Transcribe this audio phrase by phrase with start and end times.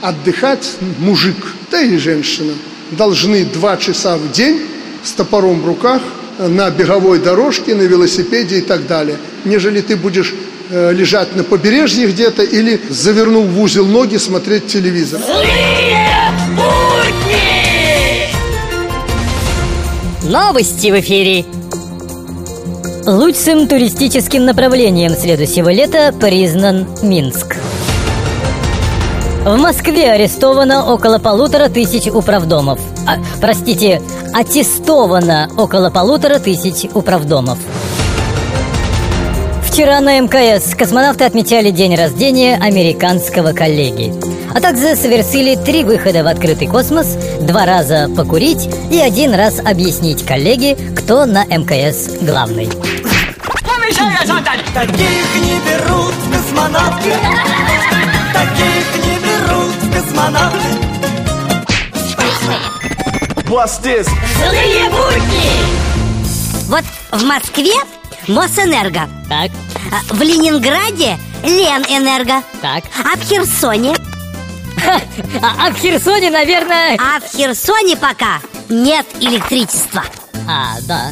[0.00, 1.36] Отдыхать мужик,
[1.70, 2.52] да и женщина
[2.92, 4.60] должны два часа в день
[5.02, 6.00] с топором в руках
[6.38, 9.16] на беговой дорожке, на велосипеде и так далее.
[9.44, 10.34] Нежели ты будешь
[10.70, 15.20] э, лежать на побережье где-то или завернув в узел ноги смотреть телевизор.
[15.20, 15.98] Злые
[16.54, 17.48] будни!
[20.30, 21.44] Новости в эфире.
[23.06, 27.56] Лучшим туристическим направлением следующего лета признан Минск.
[29.48, 32.78] В Москве арестовано около полутора тысяч управдомов.
[33.06, 34.02] А, простите,
[34.34, 37.56] аттестовано около полутора тысяч управдомов.
[39.62, 44.12] Вчера на МКС космонавты отмечали день рождения американского коллеги.
[44.54, 50.26] А также совершили три выхода в открытый космос, два раза покурить и один раз объяснить
[50.26, 52.68] коллеге, кто на МКС главный.
[54.74, 54.98] Таких
[55.40, 55.97] не берут
[63.48, 64.06] This?
[64.36, 65.50] Злые будни!
[66.68, 67.72] Вот в Москве
[68.26, 69.50] Мосэнерго Так,
[69.90, 73.96] а В Ленинграде Ленэнерго так А в Херсоне?
[75.42, 76.98] а, а в Херсоне, наверное...
[77.00, 80.04] А в Херсоне пока нет электричества
[80.46, 81.10] А, да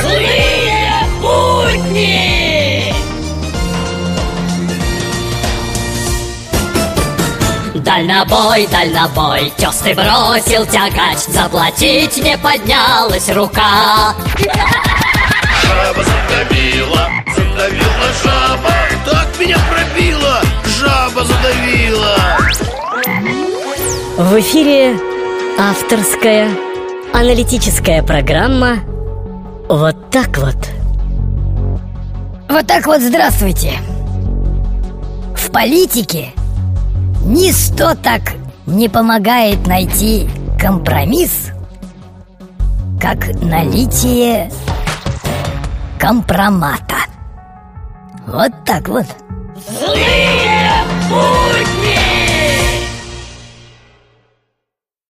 [0.00, 2.31] Злые будни!
[7.82, 14.14] Дальнобой, дальнобой, тез ты бросил тягач Заплатить не поднялась рука
[15.62, 18.72] Жаба задавила, задавила жаба
[19.04, 20.40] Так меня пробила,
[20.78, 22.16] жаба задавила
[24.16, 24.96] В эфире
[25.58, 26.48] авторская
[27.12, 28.78] аналитическая программа
[29.68, 30.56] «Вот так вот».
[32.48, 33.72] Вот так вот здравствуйте.
[35.34, 36.32] В политике
[37.24, 38.34] ничто так
[38.66, 40.28] не помогает найти
[40.60, 41.50] компромисс,
[43.00, 44.50] как наличие
[45.98, 46.96] компромата.
[48.26, 49.06] Вот так вот.
[49.68, 50.41] Злые